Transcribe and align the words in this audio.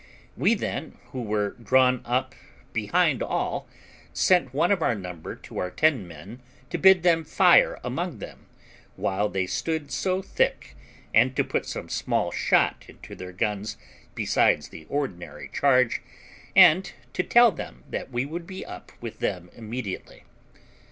We 0.35 0.55
then, 0.55 0.97
who 1.11 1.21
were 1.21 1.51
drawn 1.51 2.01
up 2.05 2.33
behind 2.73 3.21
all, 3.21 3.67
sent 4.13 4.51
one 4.51 4.71
of 4.71 4.81
our 4.81 4.95
number 4.95 5.35
to 5.35 5.59
our 5.59 5.69
ten 5.69 6.07
men 6.07 6.41
to 6.71 6.79
bid 6.79 7.03
them 7.03 7.23
fire 7.23 7.79
among 7.83 8.17
them 8.17 8.47
while 8.95 9.29
they 9.29 9.45
stood 9.45 9.91
so 9.91 10.23
thick, 10.23 10.75
and 11.13 11.35
to 11.35 11.43
put 11.43 11.67
some 11.67 11.87
small 11.87 12.31
shot 12.31 12.85
into 12.87 13.13
their 13.13 13.31
guns 13.31 13.77
besides 14.15 14.69
the 14.69 14.85
ordinary 14.89 15.51
charge, 15.53 16.01
and 16.55 16.93
to 17.13 17.21
tell 17.21 17.51
them 17.51 17.83
that 17.87 18.09
we 18.09 18.25
would 18.25 18.47
be 18.47 18.65
up 18.65 18.91
with 19.01 19.19
them 19.19 19.51
immediately. 19.53 20.23